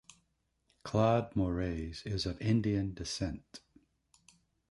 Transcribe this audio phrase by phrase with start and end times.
[0.81, 3.59] Claude Moraes is of Indian descent.